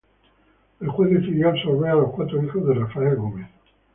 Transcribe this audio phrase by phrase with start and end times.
[0.79, 3.47] El juez decidió absolver a los cuatro hijos de Rafael Gómez.